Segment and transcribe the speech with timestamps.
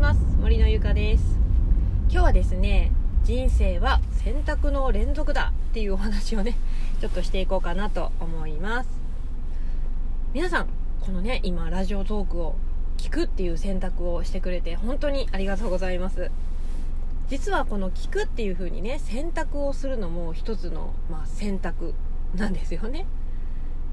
[0.00, 0.20] ます。
[0.40, 1.38] 森のゆかです。
[2.08, 2.90] 今日はですね
[3.22, 6.56] 人生は選択の連続だっていうお話をね
[7.02, 8.88] ちょっとしていこうかなと思います。
[10.32, 10.68] 皆さん
[11.02, 12.54] このね今ラジオトークを
[12.96, 16.30] 聞くっていう選択をしてくれて本当にありがとうございます。
[17.28, 21.92] 実はこの聞くっていう風にね選択をするのも一つの、まあ、選択
[22.34, 23.04] なんですよね。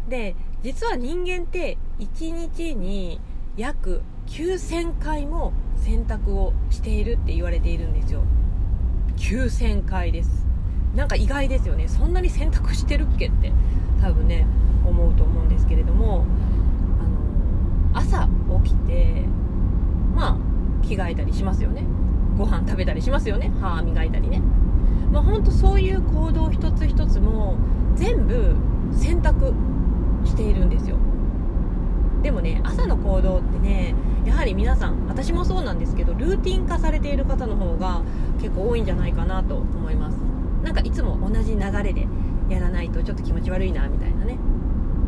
[0.07, 3.19] で実は人間って1日に
[3.57, 8.23] 約9000回も選択をしているって言われているんですよ。
[9.17, 10.45] 9000回です。
[10.95, 11.87] なんか意外ですよね。
[11.87, 13.51] そんなに選択してるっけって
[14.01, 14.45] 多分ね
[14.85, 16.25] 思うと思うんですけれども
[17.93, 18.29] あの朝
[18.63, 19.23] 起きて
[20.15, 21.83] まあ着替えたりしますよね。
[22.37, 23.51] ご飯食べたりしますよね。
[23.59, 24.41] 歯磨いたりね。
[25.11, 27.57] まあ本当そういう行動一つ一つも
[27.95, 28.55] 全部
[28.91, 29.53] 選択
[30.25, 30.97] しているんですよ。
[32.21, 33.95] でもね朝の行動ってね
[34.27, 38.01] やはり皆さん私もそうなんですけどルーティン化されている方の方が
[38.39, 40.17] 結構多いんじゃないかなと思います。
[40.63, 42.07] なんかいつも同じ流れで
[42.49, 44.37] やらないとちょっと気持ち悪いなみたいなね。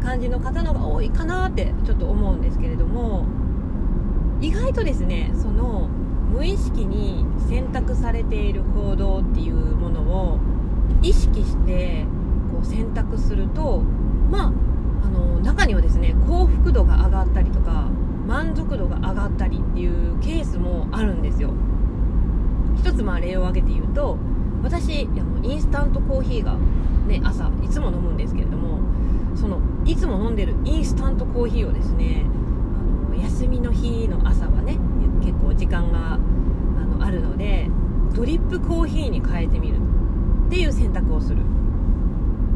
[0.02, 3.26] 感じの方のが多いかなってちょっと思うんですけれども
[4.40, 5.90] 意外とですねその
[6.32, 10.40] 無意識に選択されている行動っていうものを
[11.02, 12.06] 意識して
[12.54, 13.82] こう選択すると
[14.32, 14.54] まあ
[15.06, 17.90] あの中にはですね幸福度が上がったりとか
[18.40, 21.50] 満足度が上がったりっていうケースもあるんですよ。
[22.78, 24.18] 一つまあ例を挙げて言うと
[24.64, 26.56] 私あのインスタントコーヒーが、
[27.06, 28.80] ね、朝いつも飲むんですけれども
[29.36, 32.24] そのいつも飲んでるインスタントコーヒーをですね
[33.10, 34.78] あの休みの日の朝はね
[35.20, 37.68] 結構時間があのあるので
[38.14, 39.80] ドリップコーヒーに変えてみる
[40.48, 41.44] っていう選択をする。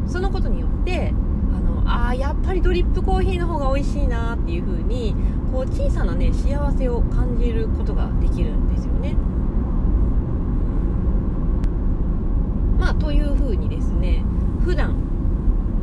[0.06, 1.12] そのことによって
[1.54, 5.14] あのあやっぱりドリップコーヒーの方が美味しいなっていう風に
[5.54, 9.14] こう小さなね幸せを感じることができるんですよね。
[12.76, 14.24] まあという風にですね
[14.64, 14.96] 普段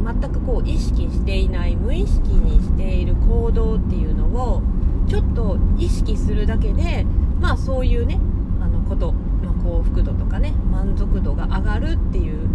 [0.03, 4.61] 全くこう意識していない無意識にしている行動っていうのを
[5.07, 7.05] ちょっと意識するだけで
[7.39, 8.19] まあそういうね
[8.59, 12.49] あのこと、まあ、幸福度とかね満足度が上がるっていう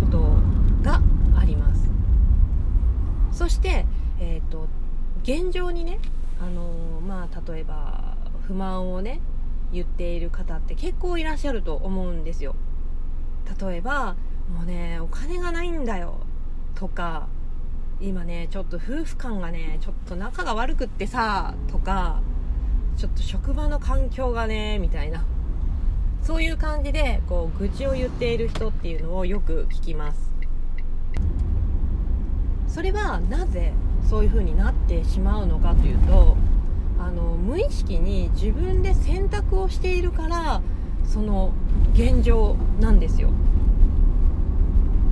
[0.00, 0.18] こと
[0.82, 1.00] が
[1.38, 1.88] あります。
[3.30, 3.86] そして、
[4.18, 4.66] えーと、
[5.22, 5.98] 現状にね、
[6.40, 8.16] あの、まあ、例えば
[8.46, 9.20] 不満をね
[9.72, 12.54] 言っている方って結構いらっしゃると思うんですよ。
[13.60, 14.16] 例えば
[14.52, 16.20] もうねお金がないんだよ
[16.74, 17.28] とか
[18.00, 22.20] 今ねちょっと夫婦間がねちょっと仲が悪くってさとか
[22.96, 25.24] ちょっと職場の環境がねみたいな
[26.22, 30.32] そういう感じでこう愚痴を言っている人っていうのをよく聞きます。
[32.68, 33.72] それはなぜ
[34.08, 36.36] そういう風になってしまうのかというと
[36.98, 40.62] あの無意識に自分で選択をしているから
[41.04, 41.52] その
[41.94, 43.30] 現状なんですよ。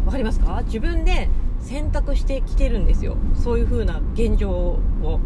[0.06, 0.62] わかりますか？
[0.66, 1.28] 自分で
[1.60, 3.16] 選択してきてるんですよ。
[3.34, 5.20] そういう風な現状を。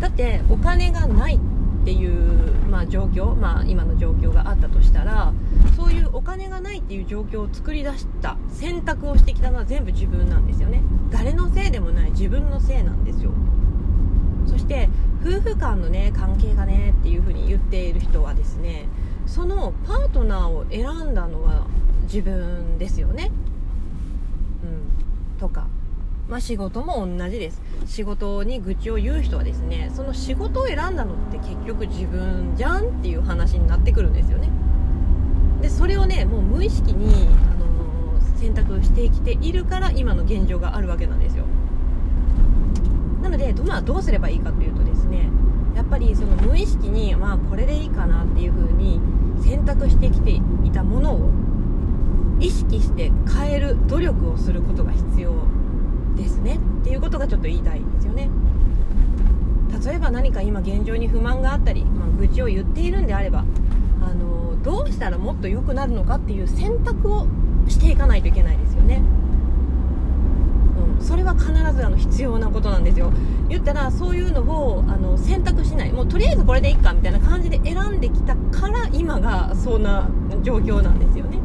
[0.00, 1.38] だってお金がない。
[1.88, 5.32] っていう、まあ、状況、まあ、今の状況があったとしたら
[5.74, 10.82] そういうお金がないっていう状況を作り出した選択をしてきたのは全部自分なんですよね。
[11.10, 13.30] 誰のせいでもない自分のせいなんですよ。
[14.46, 14.90] そして
[15.22, 18.86] 夫婦間のね関係がねっていう風に言っている人はですね
[19.26, 21.66] そのパートナーを選んだのは
[22.02, 23.30] 自分ですよね。
[24.62, 25.38] うん。
[25.38, 25.66] とか。
[26.28, 27.62] まあ、仕事も同じです。
[27.86, 34.50] 仕事に愚痴を言う人はですねその仕事を選んだのって結局自分じゃんっていう話になってくるんですよね。
[35.62, 41.44] でそれをねもう無意識に、あのー、選択してきているから今の現状があるわけなんですよ。
[43.22, 45.30] なのでど,、まあ、どうすればいいかというとですね
[45.74, 49.00] やっぱりその無意識に、まあ、これでいいかなっていう風に
[49.42, 51.30] 選択してきていたものを
[52.38, 55.32] 意識して変える努力をすることが必要。
[56.18, 58.28] ですねっていうことがちょっと言いたいですよね。
[59.84, 63.44] 例えば何か今現状に不満があったり、まあ、愚痴を言っているんであれば
[64.02, 67.26] あのどうしたらもっと良くなるのかっていう選択を
[67.68, 69.02] していかないといけないですよね、
[70.98, 73.12] うん、それは必ずあの必要なことなんですよ。
[73.48, 75.92] 言ったらそういうのをあの選択しない。
[75.92, 80.08] もうとりあえずこれでいいかみたいな感じで選んできたから今がそんな
[80.42, 81.37] 状況なんですよね。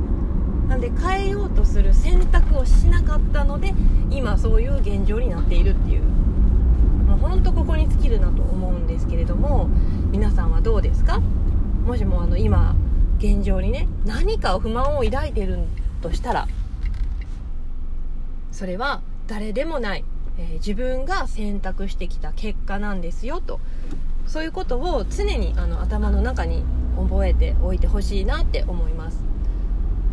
[0.68, 3.74] なんで変えようとする選択をしなかったので
[4.10, 6.02] 今そういう現状になっているっていう。
[6.02, 9.70] もうほんとここに尽きるなと思うんですけれども
[10.12, 11.22] 皆さんはどうですか？
[11.86, 12.76] もしもあの今
[13.20, 15.60] 現状にね何か不満を抱いてる
[16.02, 16.48] としたら
[18.52, 20.06] それは誰でもない、
[20.38, 23.60] えー、自分が選択してきた結果なんですよと。
[24.26, 26.64] そういうことを常にあの頭の中に
[26.98, 29.18] 覚えておいてほしいなって思います。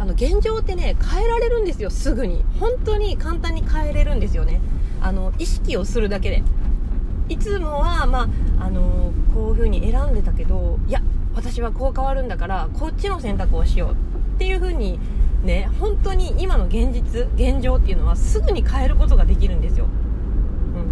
[0.01, 2.43] あの現状ってね変えられるんですよすぐに。
[2.59, 4.61] 本当に簡単に変えれるんですよね。
[5.01, 6.43] あの意識をするだけで。
[7.29, 11.01] いつもは、まあ、あのこういう風に選んでたけどいや
[11.33, 13.93] 私はこう変わるんだからこっちの選択をしよう。
[13.93, 14.99] っていう風に
[15.45, 19.87] ね本当に今の現実現状っていうのはすぐに変えることができるんですよ、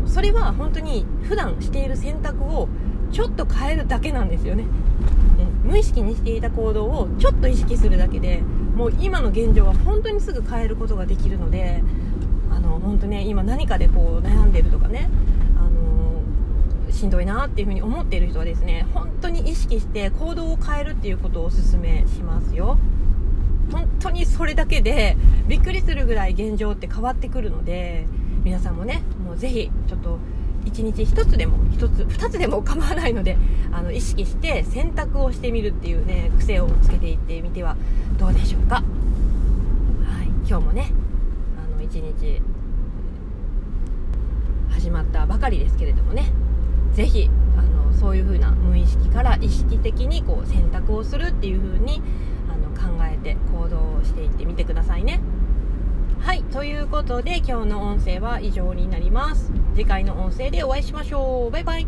[0.03, 2.69] うん、それは本当に普段している選択を
[3.11, 4.67] ちょっと変えるだけなんですよね、
[5.65, 8.43] うん、無意識にしていた行動をちょっと意識するだけで
[8.79, 11.83] もう今の現状は本当にすぐ変えることができるので
[12.49, 15.11] あの本当ね今何かでこう悩んでるとかね
[15.59, 16.23] あの
[16.93, 22.79] しんどいなっていう風に思っている人はですね本当に意識して行動を変えるっていうことをおすすめしますよ。
[23.73, 25.17] 本当にそれだけで
[25.49, 28.07] びっくりするぐらい現状って変わってくるので
[28.49, 30.19] 皆さんもねもうぜひちょっと
[30.65, 33.37] 1日1つでも1つ2つでも構わないので
[33.71, 37.77] あの意識して選択をしてみるっていうね癖をつけていってみては
[38.19, 38.83] どうでしょうか、は
[40.23, 40.91] い、今日もね
[41.63, 42.41] あの1日
[44.71, 46.33] 始まったばかりですけれどもね
[46.95, 47.29] 是非
[47.59, 52.01] あのそういう風な無意識から意識的にこう選択をするっていう風に
[52.49, 55.21] あの考えて行動をしていってみてくださいね。
[56.29, 59.51] はい、ということで今日の音声は以上になります。
[59.75, 61.51] 次回の音声でお会いしましょう。
[61.51, 61.87] バイバイ。